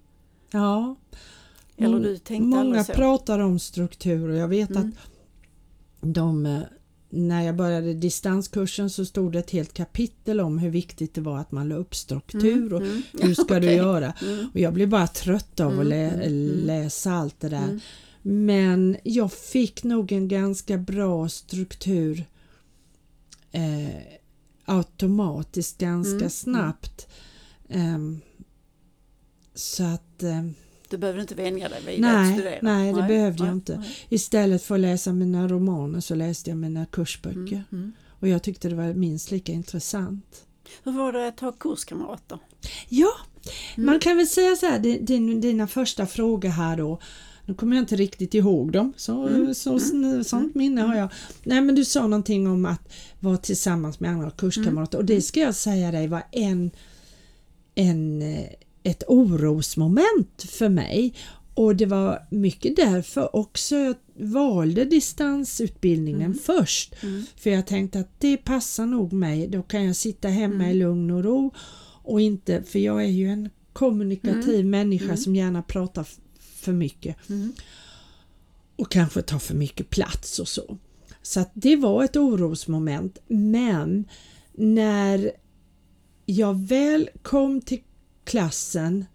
ja. 0.52 0.96
Eller 1.78 2.00
du 2.00 2.18
tänkte 2.18 2.48
Många 2.48 2.84
pratar 2.84 3.40
om 3.40 3.60
struktur 3.60 4.30
och 4.30 4.36
jag 4.36 4.48
vet 4.48 4.70
Mm. 4.70 4.82
att 4.88 4.96
de, 6.02 6.46
eh, 6.46 6.60
när 7.10 7.42
jag 7.46 7.56
började 7.56 7.94
distanskursen 7.94 8.90
så 8.90 9.06
stod 9.06 9.32
det 9.34 9.40
ett 9.40 9.52
helt 9.52 9.74
kapitel 9.74 10.40
om 10.42 10.58
hur 10.60 10.70
viktigt 10.70 11.14
det 11.14 11.22
var 11.22 11.38
att 11.40 11.52
man 11.52 11.70
la 11.70 11.76
upp 11.76 11.96
struktur 11.96 12.74
och 12.74 12.82
Mm. 12.82 13.02
hur 13.22 13.34
ska 13.34 13.54
du 13.54 13.56
Okej. 13.68 13.76
göra? 13.76 14.14
Mm. 14.22 14.50
Och 14.54 14.60
jag 14.60 14.74
blev 14.74 14.90
bara 14.90 15.08
trött 15.08 15.60
av 15.60 15.68
att 15.68 15.74
Mm, 15.74 15.88
lä- 15.88 16.10
mm, 16.12 16.22
mm. 16.22 16.66
läsa 16.66 17.12
allt 17.12 17.40
det 17.40 17.50
där. 17.50 17.64
Mm. 17.64 17.80
Men 18.22 18.98
jag 19.04 19.32
fick 19.34 19.84
nog 19.84 20.12
en 20.12 20.28
ganska 20.28 20.78
bra 20.78 21.30
struktur 21.30 22.26
eh, 23.52 24.02
automatiskt 24.66 25.78
ganska 25.78 26.16
Mm, 26.16 26.30
snabbt. 26.30 27.08
Ehm, 27.70 28.20
så 29.54 29.84
att 29.84 30.24
ehm, 30.24 30.54
Du 30.96 31.00
behöver 31.00 31.22
inte 31.22 31.36
vänja 31.36 31.70
dig 31.70 31.82
vid 31.86 31.96
att 31.96 32.02
Nej, 32.02 32.34
studera. 32.34 32.60
nej, 32.62 32.94
det 32.94 33.02
behövde 33.02 33.38
jag 33.44 33.48
nej, 33.48 33.54
inte. 33.56 33.78
nej. 33.78 33.98
istället 34.10 34.64
för 34.64 34.76
att 34.76 34.82
läsa 34.82 35.14
mina 35.14 35.48
romaner 35.48 36.00
så 36.00 36.16
läste 36.16 36.50
jag 36.50 36.58
mina 36.58 36.86
kursböcker. 36.86 37.38
Mm. 37.40 37.64
Mm. 37.72 37.92
Och 38.20 38.28
jag 38.28 38.44
tyckte 38.44 38.70
det 38.70 38.76
var 38.76 38.94
minst 38.94 39.32
lika 39.32 39.52
intressant. 39.52 40.44
Hur 40.84 40.92
var 40.92 41.14
det 41.14 41.28
att 41.28 41.40
ha 41.40 41.52
kurskamrater? 41.52 42.40
Ja, 42.90 43.12
Mm. 43.76 43.86
man 43.86 44.00
kan 44.00 44.18
väl 44.18 44.28
säga 44.28 44.56
så 44.56 44.66
här, 44.66 44.80
din, 44.80 45.06
din, 45.06 45.42
dina 45.42 45.68
första 45.68 46.06
frågor 46.06 46.50
här 46.50 46.78
då. 46.78 47.00
Nu 47.46 47.54
kommer 47.54 47.76
jag 47.76 47.84
inte 47.84 47.96
riktigt 47.96 48.34
ihåg 48.34 48.72
dem, 48.72 48.94
så, 48.98 49.28
Mm. 49.28 49.56
så, 49.56 49.78
sn- 49.78 50.24
sånt 50.24 50.56
minne 50.56 50.82
har 50.82 50.96
jag. 50.96 51.10
Nej 51.44 51.62
men 51.62 51.76
du 51.76 51.86
sa 51.86 52.02
någonting 52.08 52.48
om 52.48 52.66
att 52.66 52.94
vara 53.20 53.38
tillsammans 53.38 54.00
med 54.00 54.12
andra 54.12 54.32
kurskamrater 54.32 54.98
och 54.98 55.06
det 55.06 55.22
ska 55.22 55.40
jag 55.40 55.56
säga 55.56 55.92
dig 55.92 56.08
var 56.08 56.24
en, 56.32 56.72
en, 57.76 58.22
eh, 58.22 58.46
ett 58.86 59.04
orosmoment 59.08 60.44
för 60.50 60.70
mig. 60.70 61.14
Och 61.54 61.76
det 61.76 61.86
var 61.86 62.28
mycket 62.30 62.76
därför 62.76 63.36
också 63.36 63.76
jag 63.76 63.96
valde 64.18 64.86
distansutbildningen 64.86 66.22
Mm. 66.32 66.38
först. 66.38 66.96
För 67.36 67.50
jag 67.50 67.68
tänkte 67.68 68.00
att 68.00 68.20
det 68.20 68.38
passar 68.38 68.86
nog 68.86 69.14
mig. 69.14 69.48
Då 69.48 69.62
kan 69.62 69.86
jag 69.86 69.96
sitta 69.96 70.28
hemma 70.28 70.72
i 70.72 70.74
lugn 70.74 71.12
och 71.12 71.24
ro 71.24 71.54
och 72.04 72.22
inte, 72.22 72.64
för 72.64 72.80
jag 72.80 73.04
är 73.04 73.08
ju 73.10 73.28
en 73.30 73.50
kommunikativ 73.74 74.66
människa 74.66 75.18
som 75.18 75.36
gärna 75.36 75.62
pratar 75.62 76.08
för 76.40 76.74
mycket. 76.74 77.30
Mm. 77.30 77.54
Och 78.76 78.92
kanske 78.92 79.22
tar 79.22 79.40
för 79.40 79.56
mycket 79.56 79.90
plats 79.90 80.40
och 80.40 80.48
så. 80.48 80.78
Så 81.22 81.40
att 81.40 81.52
det 81.54 81.76
var 81.76 82.04
ett 82.04 82.16
orosmoment. 82.16 83.18
Men 83.28 84.06
när 84.54 85.32
jag 86.26 86.68
väl 86.68 87.10
kom 87.22 87.62
till 87.62 87.82
klassen 88.26 89.06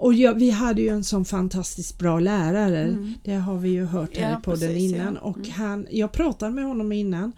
och 0.00 0.14
jag, 0.14 0.34
vi 0.34 0.50
hade 0.50 0.82
ju 0.82 0.88
en 0.88 1.04
sån 1.04 1.24
fantastiskt 1.24 1.98
bra 1.98 2.20
lärare, 2.20 2.96
det 3.24 3.34
har 3.34 3.58
vi 3.58 3.68
ju 3.68 3.84
hört 3.84 4.16
här 4.16 4.22
Mm. 4.22 4.32
Ja, 4.32 4.38
i 4.38 4.42
podden 4.42 4.68
precis, 4.68 4.92
ja. 4.92 4.96
innan. 4.98 5.16
Och 5.16 5.48
han, 5.48 5.86
jag 5.90 6.12
pratade 6.12 6.52
med 6.52 6.64
honom 6.64 6.92
innan 6.92 7.32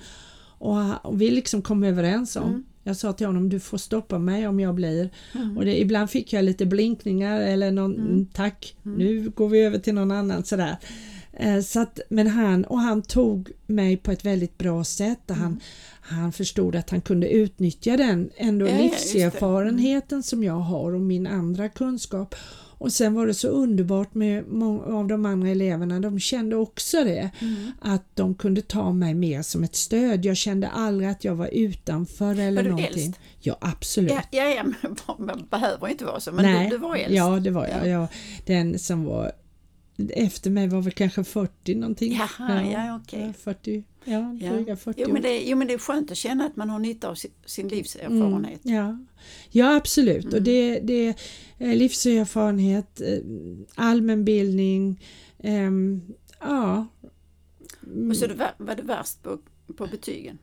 och, 0.58 1.06
och 1.06 1.20
vi 1.20 1.30
liksom 1.30 1.62
kom 1.62 1.84
överens 1.84 2.36
om 2.36 2.48
Mm. 2.48 2.64
Jag 2.84 2.96
sa 2.96 3.12
till 3.12 3.26
honom 3.26 3.48
du 3.48 3.60
får 3.60 3.78
stoppa 3.78 4.18
mig 4.18 4.48
om 4.48 4.60
jag 4.60 4.74
blir 4.74 5.10
och 5.56 5.64
det, 5.64 5.80
ibland 5.80 6.10
fick 6.10 6.32
jag 6.32 6.44
lite 6.44 6.66
blinkningar 6.66 7.40
eller 7.40 7.70
någon 7.70 7.94
mm. 7.94 8.26
tack 8.26 8.76
nu 8.82 9.30
går 9.30 9.48
vi 9.48 9.60
över 9.60 9.78
till 9.78 9.94
någon 9.94 10.10
annan 10.10 10.44
sådär. 10.44 10.76
Eh, 11.32 11.60
Så 11.60 11.80
att, 11.80 12.00
men 12.08 12.26
han, 12.26 12.64
och 12.64 12.78
han 12.78 13.02
tog 13.02 13.50
mig 13.66 13.96
på 13.96 14.10
ett 14.12 14.24
väldigt 14.24 14.58
bra 14.58 14.84
sätt 14.84 15.30
och 15.30 15.36
han, 15.36 15.60
han 16.00 16.32
förstod 16.32 16.76
att 16.76 16.90
han 16.90 17.00
kunde 17.00 17.28
utnyttja 17.28 17.96
den 17.96 18.30
ändå 18.36 18.68
Ja, 18.68 18.76
livserfarenheten 18.78 20.22
som 20.22 20.44
jag 20.44 20.54
har 20.60 20.94
och 20.94 21.00
min 21.00 21.26
andra 21.26 21.68
kunskap. 21.68 22.34
Och 22.78 22.92
sen 22.92 23.14
var 23.14 23.26
det 23.26 23.34
så 23.34 23.48
underbart 23.48 24.14
med 24.14 24.44
många 24.48 24.82
av 24.82 25.06
de 25.08 25.26
andra 25.26 25.48
eleverna, 25.48 26.00
de 26.00 26.20
kände 26.20 26.56
också 26.56 27.04
det, 27.04 27.30
Mm. 27.40 27.72
att 27.80 28.04
de 28.16 28.34
kunde 28.34 28.62
ta 28.62 28.92
mig 28.92 29.14
mer 29.14 29.42
som 29.42 29.64
ett 29.64 29.76
stöd. 29.76 30.24
Jag 30.24 30.36
kände 30.36 30.68
aldrig 30.68 31.10
att 31.10 31.24
jag 31.24 31.34
var 31.34 31.46
utanför 31.52 32.32
eller 32.32 32.52
Var 32.56 32.62
du 32.62 32.70
någonting. 32.70 33.04
äldst? 33.04 33.20
Ja 33.40 33.56
absolut. 33.60 34.12
Ja, 34.12 34.22
ja, 34.30 34.44
ja 34.44 34.64
man 35.18 35.46
behöver 35.50 35.88
inte 35.88 36.04
vara 36.04 36.20
så, 36.20 36.32
men 36.32 36.44
Nej, 36.44 36.64
du, 36.70 36.76
du 36.76 36.82
var 36.82 36.96
äldst. 36.96 37.10
Ja 37.16 37.28
det 37.40 37.50
var 37.50 37.66
jag. 37.66 37.80
Ja. 37.82 37.86
jag. 37.86 38.06
Den 38.46 38.78
som 38.78 39.04
var 39.04 39.32
efter 40.14 40.50
mig 40.50 40.68
var 40.68 40.82
väl 40.82 40.92
kanske 40.92 41.24
40 41.24 41.74
någonting. 41.74 42.12
Jaha, 42.12 42.62
ja, 42.72 42.96
okej. 43.04 43.20
ja, 43.26 43.32
40, 43.32 43.84
ja, 44.04 44.36
Ja. 44.40 44.52
dryga 44.52 44.76
40 44.76 45.02
Jo 45.06 45.12
men, 45.12 45.22
det, 45.22 45.40
jo 45.42 45.56
men 45.56 45.66
det 45.66 45.74
är 45.74 45.78
skönt 45.78 46.10
att 46.10 46.16
känna 46.16 46.44
att 46.46 46.56
man 46.56 46.70
har 46.70 46.78
nytta 46.78 47.08
av 47.08 47.14
sin, 47.14 47.30
sin 47.46 47.68
livserfarenhet. 47.68 48.60
Ja, 48.62 48.98
ja 49.50 49.76
absolut 49.76 50.24
Mm. 50.24 50.34
och 50.36 50.42
det, 50.42 50.80
det 50.80 51.14
är 51.58 51.74
livserfarenhet, 51.74 53.00
eh, 53.00 53.18
allmänbildning, 53.74 55.00
ehm, 55.42 56.02
ja. 56.40 56.86
Och 58.10 58.16
så 58.16 58.26
var, 58.28 58.54
var 58.58 58.74
det 58.76 58.82
värst 58.82 59.22
på, 59.22 59.38
på 59.76 59.86
betygen? 59.86 60.38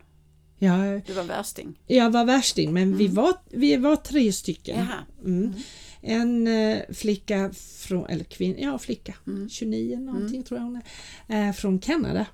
ja. 0.59 1.01
Du 1.07 1.13
var 1.13 1.23
värsting? 1.23 1.79
Jag 1.87 2.11
var 2.11 2.25
värsting 2.25 2.73
men 2.73 2.97
vi, 2.97 3.07
var, 3.07 3.33
vi 3.49 3.77
var 3.77 3.95
tre 3.95 4.33
stycken. 4.33 4.87
Mm. 5.25 5.43
Jaha. 5.43 5.53
Mm. 6.01 6.21
En 6.47 6.47
eh, 6.71 6.81
flicka 6.93 7.51
från, 7.53 8.05
eller 8.05 8.23
kvinna, 8.23 8.59
ja 8.59 8.77
flicka, 8.79 9.15
Mm. 9.27 9.49
29 9.49 9.99
någonting 9.99 10.43
tror 10.43 10.59
jag 10.59 10.65
hon 10.65 10.81
är, 11.27 11.47
eh, 11.47 11.53
från 11.53 11.79
Kanada 11.79 12.25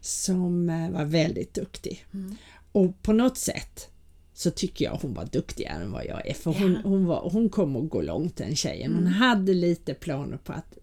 som 0.00 0.70
eh, 0.70 0.90
var 0.90 1.04
väldigt 1.04 1.54
duktig. 1.54 2.04
Mm. 2.14 2.36
Och 2.72 3.02
på 3.02 3.12
något 3.12 3.38
sätt 3.38 3.88
så 4.34 4.50
tycker 4.50 4.84
jag 4.84 4.98
hon 5.02 5.14
var 5.14 5.24
duktigare 5.32 5.82
än 5.82 5.92
vad 5.92 6.06
jag 6.06 6.26
är 6.28 6.34
för 6.34 6.52
hon, 6.52 6.76
hon, 6.76 7.04
var, 7.06 7.30
hon 7.30 7.48
kom 7.48 7.76
att 7.76 7.90
gå 7.90 8.02
långt 8.02 8.36
den 8.36 8.56
tjejen. 8.56 8.90
Mm. 8.92 9.04
Hon 9.04 9.12
hade 9.12 9.54
lite 9.54 9.94
planer 9.94 10.36
på 10.36 10.52
att 10.52 10.78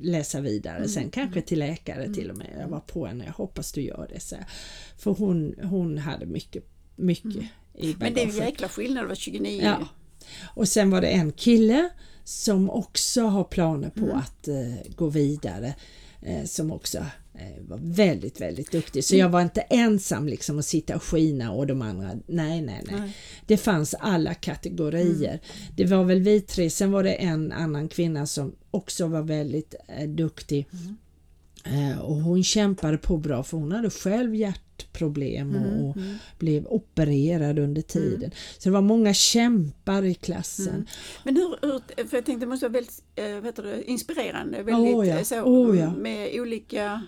läsa 0.00 0.40
vidare 0.40 0.76
Mm. 0.76 0.88
sen 0.88 1.10
kanske 1.10 1.42
till 1.42 1.58
läkare 1.58 2.14
till 2.14 2.30
och 2.30 2.36
med. 2.36 2.46
Jag 2.60 2.68
var 2.68 2.80
på 2.80 3.06
henne, 3.06 3.24
jag 3.24 3.32
hoppas 3.32 3.72
du 3.72 3.82
gör 3.82 4.10
det. 4.14 4.20
Så. 4.20 4.36
För 4.98 5.10
hon, 5.14 5.54
hon 5.62 5.98
hade 5.98 6.26
mycket, 6.26 6.64
mycket 6.96 7.36
i 7.74 7.84
Mm. 7.86 7.96
Men 7.98 8.14
det 8.14 8.20
är 8.22 8.26
bagaget. 8.26 8.48
jäkla 8.48 8.68
skillnad, 8.68 9.04
det 9.04 9.08
var 9.08 9.14
29 9.14 9.60
Ja. 9.64 9.88
Och 10.54 10.68
sen 10.68 10.90
var 10.90 11.00
det 11.00 11.08
en 11.08 11.32
kille 11.32 11.88
som 12.24 12.70
också 12.70 13.22
har 13.22 13.44
planer 13.44 13.90
på 13.90 14.12
att 14.12 14.48
eh, 14.48 14.94
gå 14.96 15.08
vidare. 15.08 15.74
Eh, 16.22 16.44
som 16.44 16.72
också 16.72 16.98
eh, 17.34 17.62
var 17.68 17.78
väldigt, 17.82 18.40
väldigt 18.40 18.72
duktig. 18.72 19.04
Så 19.04 19.16
jag 19.16 19.28
var 19.28 19.40
inte 19.40 19.60
ensam 19.60 20.28
liksom 20.28 20.58
att 20.58 20.66
sitta 20.66 20.96
och 20.96 21.02
skina 21.02 21.52
och 21.52 21.66
de 21.66 21.82
andra, 21.82 22.10
nej, 22.26 22.62
nej, 22.62 22.62
nej. 22.62 23.00
Nej. 23.00 23.16
Det 23.46 23.56
fanns 23.56 23.94
alla 23.94 24.34
kategorier. 24.34 25.40
Det 25.76 25.84
var 25.84 26.04
väl 26.04 26.20
vi 26.20 26.40
tre, 26.40 26.70
sen 26.70 26.92
var 26.92 27.02
det 27.02 27.12
en 27.12 27.52
annan 27.52 27.88
kvinna 27.88 28.26
som 28.26 28.54
också 28.70 29.06
var 29.06 29.22
väldigt 29.22 29.74
eh, 29.88 30.08
duktig. 30.08 30.66
Eh, 31.64 31.98
och 31.98 32.16
hon 32.16 32.44
kämpade 32.44 32.98
på 32.98 33.16
bra 33.16 33.42
för 33.42 33.56
hon 33.56 33.72
hade 33.72 33.90
själv 33.90 34.34
hjärtproblem 35.00 35.56
och, 35.56 35.88
och 35.88 35.96
blev 36.38 36.66
opererad 36.66 37.58
under 37.58 37.82
tiden. 37.82 38.30
Så 38.58 38.68
det 38.68 38.70
var 38.72 38.80
många 38.80 39.14
kämpar 39.14 40.04
i 40.04 40.14
klassen. 40.14 40.86
Men 41.24 41.36
hur, 41.36 41.56
hur, 41.62 42.06
för 42.08 42.16
jag 42.16 42.24
tänkte 42.24 42.46
det 42.46 42.46
måste 42.46 42.68
vara 42.68 42.72
väldigt 42.72 43.02
äh, 43.16 43.24
vet 43.42 43.56
du, 43.56 43.82
inspirerande, 43.82 44.62
väldigt 44.62 44.94
Åh, 44.94 45.08
ja. 45.08 45.16
eh, 45.18 45.22
så, 45.22 45.42
Åh, 45.42 45.78
ja. 45.78 45.92
med 45.94 46.40
olika 46.40 47.02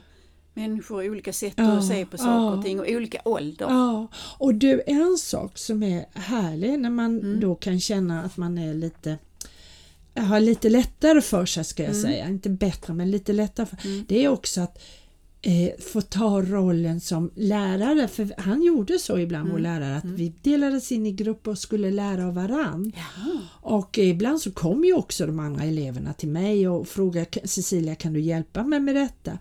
människor, 0.55 1.11
olika 1.11 1.33
sätt 1.33 1.55
Ja, 1.57 1.79
att 1.79 1.87
se 1.89 2.07
på 2.07 2.19
saker 2.19 2.59
och 2.59 2.65
ting 2.65 2.81
och 2.81 2.87
olika 2.89 3.21
ålder. 3.25 3.67
Ja, 3.69 4.09
och 4.39 4.55
du, 4.55 4.83
en 4.87 5.19
sak 5.19 5.59
som 5.59 5.83
är 5.83 6.05
härlig 6.13 6.79
när 6.79 6.91
man 6.91 7.19
Mm. 7.21 7.41
då 7.41 7.55
kan 7.55 7.81
känna 7.81 8.23
att 8.23 8.37
man 8.37 8.59
är 8.59 8.75
lite 8.75 9.19
har 10.15 10.41
lite 10.41 10.69
lättare 10.69 11.21
för 11.21 11.47
sig 11.47 11.65
ska 11.65 11.83
Mm. 11.83 11.95
jag 11.97 12.03
säga, 12.03 12.29
inte 12.29 12.51
bättre 12.51 12.95
men 12.95 13.11
lite 13.11 13.33
lättare 13.33 13.67
för, 13.67 13.79
det 14.09 14.25
är 14.25 14.29
också 14.29 14.61
att 14.61 14.83
eh, 15.43 15.71
få 15.93 16.01
ta 16.01 16.43
rollen 16.43 17.01
som 17.01 17.31
lärare, 17.35 18.09
för 18.09 18.35
han 18.39 18.63
gjorde 18.63 18.99
så 18.99 19.19
ibland 19.19 19.43
Mm. 19.45 19.53
vår 19.53 19.59
lärare 19.61 19.97
att 19.97 20.05
vi 20.05 20.33
delades 20.43 20.93
in 20.93 21.07
i 21.07 21.13
grupper 21.13 21.51
och 21.51 21.59
skulle 21.59 21.91
lära 21.91 22.27
av 22.27 22.35
varann. 22.35 22.93
Jaha. 22.97 23.41
Och 23.61 23.99
ibland 23.99 24.41
så 24.41 24.51
kom 24.53 24.85
ju 24.85 24.95
också 24.95 25.27
de 25.27 25.39
andra 25.41 25.65
eleverna 25.65 26.13
till 26.13 26.29
mig 26.29 26.69
och 26.69 26.89
frågade 26.89 27.27
Cecilia 27.45 27.95
kan 27.95 28.13
du 28.13 28.21
hjälpa 28.21 28.63
mig 28.65 28.81
med 28.81 28.95
detta? 28.95 29.39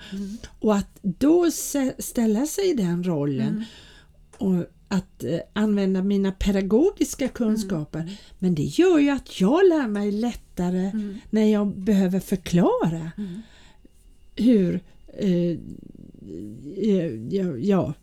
Och 0.60 0.76
att 0.76 1.00
då 1.02 1.52
ställa 2.00 2.46
sig 2.46 2.70
i 2.70 2.74
den 2.74 3.04
rollen 3.04 3.64
och 4.38 4.66
att 4.88 5.24
eh, 5.24 5.40
använda 5.54 6.04
mina 6.04 6.32
pedagogiska 6.32 7.28
kunskaper 7.28 8.18
men 8.40 8.56
det 8.56 8.64
gör 8.64 9.00
ju 9.00 9.10
att 9.10 9.42
jag 9.42 9.68
lär 9.70 9.88
mig 9.88 10.12
lättare 10.12 10.92
när 11.30 11.46
jag 11.46 11.68
behöver 11.68 12.20
förklara 12.20 13.12
hur 14.36 14.74
eh, 14.76 14.80
eh, 14.80 14.80
ja, 17.30 17.58
ja, 17.58 17.94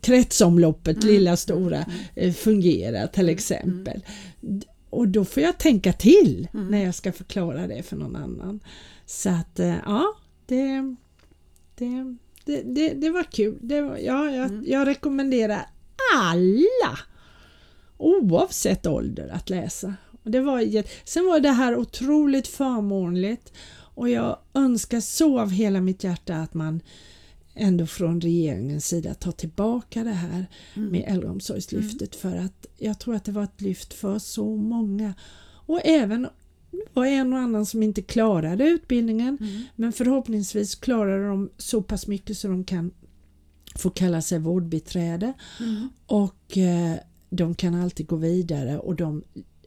kretsomloppet, 0.00 1.04
lilla 1.04 1.36
stora, 1.36 1.84
eh, 2.14 2.32
fungerar 2.32 3.06
till 3.06 3.28
exempel. 3.28 4.00
D- 4.40 4.66
Och 4.90 5.08
då 5.08 5.24
får 5.24 5.42
jag 5.42 5.58
tänka 5.58 5.92
till 5.92 6.48
när 6.52 6.84
jag 6.84 6.94
ska 6.94 7.12
förklara 7.12 7.66
det 7.66 7.82
för 7.82 7.96
någon 7.96 8.16
annan. 8.16 8.60
Så 9.06 9.28
att 9.30 9.58
eh, 9.60 9.76
ja, 9.86 10.14
det, 10.46 10.96
det, 11.74 12.16
det, 12.44 12.62
det, 12.62 12.88
det 12.94 13.10
var 13.10 13.22
kul. 13.32 13.58
Det 13.60 13.82
var, 13.82 13.96
ja, 13.96 14.30
jag, 14.30 14.68
jag 14.68 14.86
rekommenderar 14.86 15.66
alla 16.16 16.98
oavsett 17.98 18.86
ålder 18.86 19.28
att 19.32 19.50
läsa. 19.50 19.94
Och 20.24 20.30
det 20.30 20.40
var, 20.40 20.82
sen 21.08 21.26
var 21.26 21.40
det 21.40 21.50
här 21.50 21.76
otroligt 21.76 22.48
förmånligt 22.48 23.52
och 23.94 24.08
jag 24.10 24.38
önskar 24.54 25.00
så 25.00 25.40
av 25.40 25.50
hela 25.50 25.80
mitt 25.80 26.04
hjärta 26.04 26.36
att 26.36 26.54
man 26.54 26.80
ändå 27.54 27.86
från 27.86 28.20
regeringens 28.20 28.86
sida 28.86 29.14
tar 29.14 29.32
tillbaka 29.32 30.04
det 30.04 30.10
här 30.10 30.46
med 30.74 31.04
äldreomsorgslyftet. 31.06 32.16
För 32.16 32.36
att 32.36 32.66
jag 32.78 32.98
tror 32.98 33.14
att 33.14 33.24
det 33.24 33.32
var 33.32 33.44
ett 33.44 33.60
lyft 33.60 33.94
för 33.94 34.18
så 34.18 34.56
många. 34.56 35.14
Och 35.66 35.80
även 35.84 36.26
var 36.92 37.06
en 37.06 37.32
och 37.32 37.38
annan 37.38 37.66
som 37.66 37.82
inte 37.82 38.02
klarade 38.02 38.64
utbildningen. 38.64 39.38
Men 39.76 39.92
förhoppningsvis 39.92 40.74
klarade 40.74 41.26
de 41.28 41.50
så 41.56 41.82
pass 41.82 42.06
mycket 42.06 42.38
så 42.38 42.48
de 42.48 42.64
kan 42.64 42.90
få 43.76 43.90
kalla 43.90 44.22
sig 44.22 44.38
vårdbiträde. 44.38 45.32
Och 46.06 46.58
eh, 46.58 46.96
de 47.30 47.54
kan 47.54 47.74
alltid 47.74 48.06
gå 48.06 48.16
vidare. 48.16 48.78
Och 48.78 48.96
de, 48.96 49.22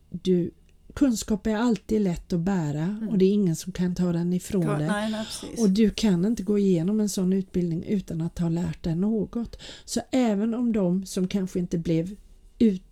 du, 0.10 0.52
kunskap 0.94 1.48
är 1.48 1.56
alltid 1.56 2.02
lätt 2.02 2.34
att 2.34 2.40
bära 2.40 2.98
och 3.12 3.18
det 3.18 3.26
är 3.26 3.32
ingen 3.32 3.56
som 3.56 3.72
kan 3.74 3.96
ta 3.96 4.12
den 4.12 4.34
ifrån 4.34 4.62
Ja, 4.62 4.74
dig. 4.78 4.88
nej, 4.88 5.12
nej, 5.12 5.26
precis. 5.26 5.60
Och 5.60 5.70
du 5.70 5.90
kan 5.90 6.26
inte 6.26 6.44
gå 6.44 6.60
igenom 6.60 7.00
en 7.00 7.10
sån 7.10 7.34
utbildning 7.34 7.84
utan 7.84 8.22
att 8.22 8.40
ha 8.40 8.50
lärt 8.50 8.84
dig 8.84 8.96
något. 8.96 9.58
Så 9.86 10.02
även 10.12 10.54
om 10.54 10.72
de 10.74 11.06
som 11.06 11.28
kanske 11.28 11.60
inte 11.60 11.78
blev 11.78 12.16
ut, 12.60 12.84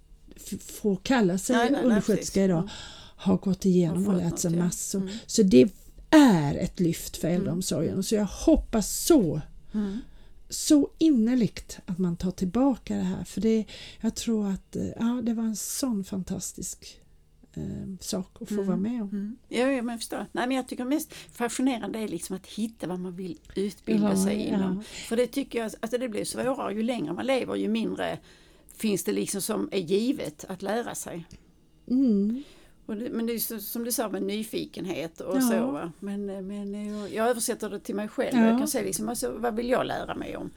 får 0.61 0.95
kalla 1.03 1.37
sig 1.37 1.55
Nej, 1.55 1.71
nej, 1.71 1.83
undersköterska 1.83 2.43
idag 2.43 2.57
Mm. 2.59 2.69
har 3.15 3.37
gått 3.37 3.65
igenom 3.65 4.07
och 4.07 4.17
lärt 4.17 4.39
sig 4.39 4.51
något, 4.51 4.57
ja. 4.59 4.63
massor. 4.65 5.01
Mm. 5.01 5.13
Så 5.25 5.43
det 5.43 5.69
är 6.09 6.55
ett 6.55 6.79
lyft 6.79 7.17
för 7.17 7.27
äldreomsorgen. 7.27 8.03
Så 8.03 8.15
jag 8.15 8.25
hoppas 8.25 8.99
så 9.05 9.41
Mm. 9.73 9.97
så 10.49 10.89
innerligt 10.97 11.79
att 11.85 11.97
man 11.97 12.15
tar 12.15 12.31
tillbaka 12.31 12.95
det 12.95 13.03
här 13.03 13.23
för 13.23 13.41
det, 13.41 13.65
jag 14.01 14.15
tror 14.15 14.47
att 14.49 14.75
eh, 14.75 14.87
ja, 14.99 15.21
det 15.23 15.33
var 15.33 15.43
en 15.43 15.55
sån 15.55 16.03
fantastisk 16.03 16.97
eh, 17.53 17.97
sak 17.99 18.41
att 18.41 18.49
få 18.49 18.61
vara 18.61 18.77
med 18.77 19.01
om. 19.01 19.09
Mm. 19.09 19.37
Ja, 19.49 19.59
ja, 19.59 19.81
men 19.81 19.89
jag 19.93 19.99
förstår. 19.99 20.25
Nej, 20.31 20.47
men 20.47 20.51
jag 20.57 20.67
tycker 20.67 20.85
mest 20.85 21.13
fascinerande 21.13 21.99
är 21.99 22.07
liksom 22.07 22.35
att 22.35 22.47
hitta 22.47 22.87
vad 22.87 22.99
man 22.99 23.15
vill 23.15 23.39
utbilda 23.55 24.09
Ja, 24.09 24.23
sig 24.23 24.47
ja. 24.49 24.55
inom. 24.55 24.83
För 24.83 25.17
det 25.17 25.27
tycker 25.27 25.59
jag 25.59 25.71
alltså 25.79 25.97
det 25.97 26.09
blir 26.09 26.25
svårare 26.25 26.73
ju 26.73 26.83
längre 26.83 27.13
man 27.13 27.25
lever 27.25 27.55
ju 27.55 27.67
mindre 27.67 28.17
finns 28.75 29.03
det 29.03 29.11
liksom 29.11 29.41
som 29.41 29.69
är 29.71 29.79
givet 29.79 30.45
att 30.49 30.61
lära 30.61 30.95
sig. 30.95 31.25
Mm. 31.87 32.43
Det, 32.85 33.09
men 33.09 33.25
det 33.25 33.33
är 33.33 33.39
så, 33.39 33.59
som 33.59 33.83
du 33.83 33.91
sa 33.91 34.09
med 34.09 34.23
nyfikenhet 34.23 35.21
och 35.21 35.37
Ja. 35.37 35.41
så. 35.41 35.71
Va? 35.71 35.91
Men, 35.99 36.47
men 36.47 36.85
jag, 36.87 37.13
jag 37.13 37.29
översätter 37.29 37.69
det 37.69 37.79
till 37.79 37.95
mig 37.95 38.07
själv. 38.07 38.37
Ja. 38.37 38.45
Jag 38.47 38.57
kan 38.57 38.67
säga 38.67 38.83
liksom, 38.85 39.09
alltså, 39.09 39.31
vad 39.37 39.55
vill 39.55 39.69
jag 39.69 39.85
lära 39.85 40.15
mig 40.15 40.37
om? 40.37 40.49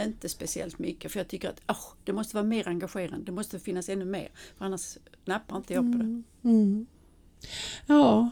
Inte 0.00 0.28
speciellt 0.28 0.78
mycket 0.78 1.12
för 1.12 1.20
jag 1.20 1.28
tycker 1.28 1.48
att 1.48 1.60
åh, 1.68 1.92
det 2.04 2.12
måste 2.12 2.36
vara 2.36 2.44
mer 2.44 2.68
engagerande. 2.68 3.24
Det 3.26 3.32
måste 3.32 3.58
finnas 3.58 3.88
ännu 3.88 4.04
mer. 4.04 4.28
För 4.58 4.64
annars 4.64 4.98
nappar 5.24 5.56
inte 5.56 5.74
jag 5.74 5.92
på 5.92 5.98
det. 5.98 6.22
Mm. 6.48 6.86
Ja, 7.86 8.30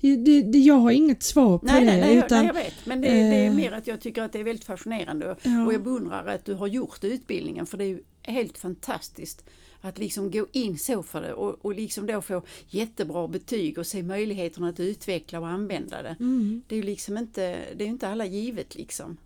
det, 0.00 0.16
det, 0.42 0.58
jag 0.58 0.74
har 0.74 0.90
inget 0.90 1.22
svar 1.22 1.58
på 1.58 1.66
Nej, 1.66 1.80
det. 1.80 1.86
nej, 1.86 2.00
nej, 2.00 2.14
jag- 2.16 2.24
utan, 2.24 2.38
nej, 2.38 2.46
jag 2.46 2.54
vet. 2.54 2.86
Men 2.86 3.00
det, 3.00 3.08
det 3.08 3.14
är 3.36 3.46
eh, 3.46 3.54
mer 3.54 3.72
att 3.72 3.86
jag 3.86 4.00
tycker 4.00 4.22
att 4.22 4.32
det 4.32 4.40
är 4.40 4.44
väldigt 4.44 4.64
fascinerande 4.64 5.30
och, 5.30 5.38
Ja. 5.42 5.66
och 5.66 5.72
jag 5.74 5.82
beundrar 5.82 6.26
att 6.26 6.44
du 6.44 6.54
har 6.54 6.66
gjort 6.66 7.04
utbildningen 7.04 7.66
för 7.66 7.78
det 7.78 7.84
är 7.84 7.88
ju 7.88 8.02
helt 8.22 8.58
fantastiskt 8.58 9.44
att 9.80 9.98
liksom 9.98 10.30
gå 10.30 10.46
in 10.52 10.78
så 10.78 11.02
för 11.02 11.22
det 11.22 11.32
och, 11.34 11.64
och 11.64 11.74
liksom 11.74 12.06
då 12.06 12.20
få 12.20 12.42
jättebra 12.68 13.28
betyg 13.28 13.78
och 13.78 13.86
se 13.86 14.02
möjligheterna 14.02 14.68
att 14.68 14.80
utveckla 14.80 15.40
och 15.40 15.48
använda 15.48 16.02
det. 16.02 16.16
Mm. 16.20 16.62
Det 16.68 16.74
är 16.74 16.76
ju 16.76 16.82
liksom 16.82 17.18
inte, 17.18 17.58
det 17.76 17.84
är 17.84 17.88
inte 17.88 18.08
alla 18.08 18.26
givet 18.26 18.74
liksom. 18.74 19.16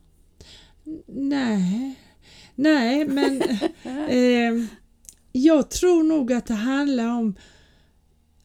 Nej, 1.07 1.95
nej 2.55 3.05
men 3.05 3.43
eh, 4.09 4.67
jag 5.33 5.71
tror 5.71 6.03
nog 6.03 6.33
att 6.33 6.47
det 6.47 6.55
handlar 6.55 7.09
om 7.09 7.35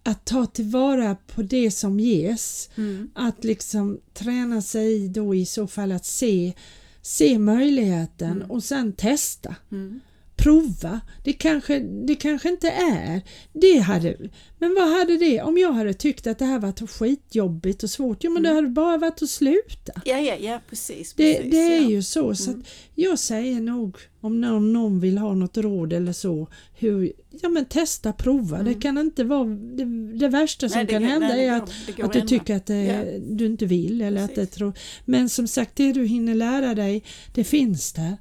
att 0.03 0.25
ta 0.25 0.45
tillvara 0.45 1.15
på 1.15 1.41
det 1.41 1.71
som 1.71 1.99
ges. 1.99 2.69
Att 3.13 3.43
liksom 3.43 3.99
träna 4.13 4.61
sig 4.61 5.09
då 5.09 5.35
i 5.35 5.45
så 5.45 5.67
fall 5.67 5.91
att 5.91 6.05
se, 6.05 6.53
se 7.01 7.39
möjligheten 7.39 8.41
och 8.41 8.63
sen 8.63 8.93
testa. 8.93 9.55
Mm. 9.71 9.99
Prova. 10.35 11.01
Det 11.23 11.33
kanske, 11.33 11.79
det 11.79 12.15
kanske 12.15 12.49
inte 12.49 12.69
är. 12.69 13.21
Det 13.53 13.77
hade, 13.79 14.17
men 14.59 14.75
vad 14.75 14.87
hade 14.97 15.17
det 15.17 15.41
om 15.41 15.57
jag 15.57 15.71
hade 15.71 15.93
tyckt 15.93 16.27
att 16.27 16.39
det 16.39 16.45
här 16.45 16.59
var 16.59 16.87
skitjobbigt 16.87 17.83
och 17.83 17.89
svårt? 17.89 18.23
Jo 18.23 18.31
men 18.31 18.43
det 18.43 18.49
hade 18.53 18.67
bara 18.67 18.97
varit 18.97 19.21
att 19.21 19.29
sluta. 19.29 20.01
Ja, 20.05 20.17
ja, 20.19 20.35
ja 20.39 20.59
precis. 20.69 21.13
Det, 21.13 21.35
precis 21.35 21.51
det 21.51 21.57
är 21.75 21.81
ja. 21.81 21.89
ju 21.89 22.01
så. 22.03 22.35
så 22.35 22.51
att 22.51 22.57
jag 22.95 23.19
säger 23.19 23.61
nog 23.61 23.97
om 24.21 24.41
någon, 24.41 24.73
någon 24.73 24.99
vill 24.99 25.17
ha 25.17 25.33
något 25.33 25.57
råd 25.57 25.93
eller 25.93 26.13
så. 26.13 26.47
Hur, 26.79 27.13
ja 27.41 27.49
men 27.49 27.65
testa, 27.65 28.13
prova. 28.13 28.63
Det 28.63 28.73
kan 28.73 28.97
inte 28.97 29.23
vara 29.23 29.45
det, 29.45 29.85
det 30.19 30.27
värsta 30.27 30.69
som 30.69 30.77
Nej, 30.77 30.85
det 30.85 30.91
kan 30.91 31.01
går- 31.01 31.09
hända 31.09 31.27
nej, 31.27 31.47
är 31.47 31.53
att, 31.57 31.71
går 31.97 32.03
att 32.05 32.13
du 32.13 32.21
tycker 32.21 32.55
att 32.55 32.65
det, 32.65 32.83
Ja. 32.83 33.19
du 33.29 33.45
inte 33.45 33.65
vill. 33.65 34.01
Eller 34.01 34.23
att 34.25 34.35
det 34.35 34.45
tror. 34.45 34.73
Men 35.05 35.29
som 35.29 35.47
sagt 35.47 35.75
det 35.75 35.93
du 35.93 36.05
hinner 36.05 36.35
lära 36.35 36.75
dig 36.75 37.03
det 37.33 37.43
finns 37.43 37.93
där. 37.93 38.17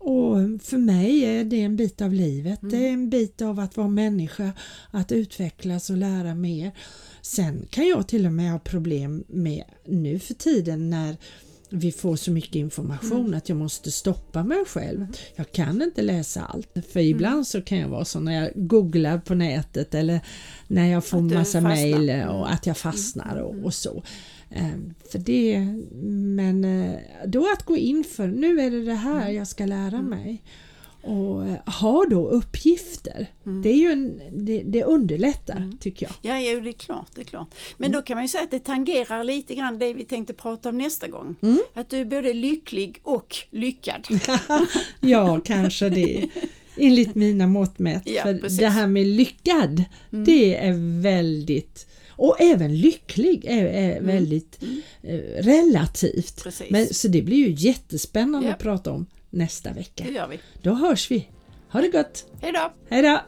Och 0.00 0.36
för 0.62 0.78
mig 0.78 1.24
är 1.24 1.44
det 1.44 1.62
en 1.62 1.76
bit 1.76 2.00
av 2.00 2.12
livet. 2.12 2.62
Mm. 2.62 2.72
Det 2.74 2.88
är 2.88 2.92
en 2.92 3.10
bit 3.10 3.42
av 3.42 3.60
att 3.60 3.76
vara 3.76 3.88
människa, 3.88 4.52
att 4.90 5.12
utvecklas 5.12 5.90
och 5.90 5.96
lära 5.96 6.34
mer. 6.34 6.72
Sen 7.22 7.66
kan 7.70 7.88
jag 7.88 8.08
till 8.08 8.26
och 8.26 8.32
med 8.32 8.50
ha 8.52 8.58
problem 8.58 9.24
med 9.28 9.64
nu 9.86 10.18
för 10.18 10.34
tiden 10.34 10.90
när 10.90 11.16
vi 11.72 11.92
får 11.92 12.16
så 12.16 12.30
mycket 12.30 12.54
information 12.56 13.20
Mm. 13.20 13.34
att 13.34 13.48
jag 13.48 13.58
måste 13.58 13.90
stoppa 13.90 14.44
mig 14.44 14.64
själv. 14.66 15.06
Jag 15.36 15.52
kan 15.52 15.82
inte 15.82 16.02
läsa 16.02 16.42
allt. 16.44 16.68
För 16.92 17.00
ibland 17.00 17.32
Mm. 17.34 17.44
så 17.44 17.62
kan 17.62 17.78
jag 17.78 17.88
vara 17.88 18.04
så 18.04 18.20
när 18.20 18.32
jag 18.42 18.68
googlar 18.68 19.18
på 19.18 19.34
nätet 19.34 19.94
eller 19.94 20.20
när 20.68 20.86
jag 20.92 21.04
får 21.04 21.20
massa. 21.20 21.58
Mm. 21.58 21.70
mejl 21.72 22.28
och 22.28 22.52
att 22.52 22.66
jag 22.66 22.76
fastnar 22.76 23.36
och, 23.36 23.64
och 23.64 23.74
så. 23.74 24.02
Ehm, 24.50 24.94
För 25.12 25.18
det, 25.18 25.58
men 26.36 26.64
eh, 26.64 26.98
då 27.26 27.46
att 27.52 27.62
gå 27.64 27.76
in 27.76 28.04
för, 28.04 28.26
nu 28.26 28.60
är 28.60 28.70
det 28.70 28.84
det 28.84 28.94
här 28.94 29.22
Mm. 29.22 29.34
jag 29.34 29.46
ska 29.48 29.66
lära 29.66 30.02
mig. 30.02 30.42
Och 31.02 31.46
eh, 31.46 31.56
ha 31.80 32.06
då 32.10 32.28
uppgifter. 32.28 33.26
Mm. 33.46 33.62
Det, 33.62 33.68
är 33.68 33.76
ju 33.76 33.90
en, 33.92 34.20
det, 34.32 34.62
det 34.66 34.84
underlättar 34.84 35.72
tycker 35.80 36.06
jag. 36.06 36.12
Ja, 36.32 36.40
ja, 36.40 36.60
det 36.60 36.68
är 36.68 36.72
klart. 36.72 37.06
Det 37.14 37.20
är 37.20 37.24
klart. 37.24 37.48
Men 37.76 37.86
Mm. 37.90 38.00
då 38.00 38.02
kan 38.06 38.16
man 38.16 38.24
ju 38.24 38.28
säga 38.28 38.44
att 38.44 38.50
det 38.50 38.58
tangerar 38.58 39.24
lite 39.24 39.54
grann 39.54 39.78
det 39.78 39.94
vi 39.94 40.04
tänkte 40.04 40.32
prata 40.34 40.68
om 40.68 40.78
nästa 40.78 41.08
gång. 41.08 41.34
Mm. 41.42 41.58
Att 41.74 41.90
du 41.90 41.96
är 41.98 42.04
både 42.04 42.32
lycklig 42.32 43.00
och 43.02 43.36
lyckad. 43.50 44.06
Ja, 45.00 45.40
kanske 45.44 45.88
det. 45.88 46.28
Enligt 46.76 47.14
mina 47.14 47.46
mått 47.46 47.78
mätt. 47.78 48.02
Ja, 48.06 48.22
för 48.22 48.58
det 48.58 48.68
här 48.68 48.86
med 48.86 49.06
lyckad, 49.06 49.84
det 50.10 50.56
är 50.56 51.00
väldigt 51.02 51.86
och 52.20 52.40
även 52.40 52.76
lycklig 52.78 53.44
är, 53.44 53.64
är 53.66 54.00
väldigt 54.00 54.58
eh, 55.02 55.18
relativt. 55.42 56.42
Precis. 56.42 56.70
Men, 56.70 56.86
så 56.94 57.08
det 57.08 57.22
blir 57.22 57.36
ju 57.36 57.54
jättespännande 57.68 58.48
Ja. 58.48 58.54
att 58.54 58.60
prata 58.60 58.92
om 58.92 59.06
nästa 59.30 59.72
vecka. 59.72 60.04
Det 60.04 60.12
gör 60.12 60.28
vi. 60.28 60.38
Då 60.62 60.74
hörs 60.74 61.10
vi. 61.10 61.28
Ha 61.72 61.80
det 61.80 61.88
gott! 61.88 62.24
Hej 62.42 62.52
då! 62.52 62.72
Hej 62.90 63.02
då! 63.02 63.20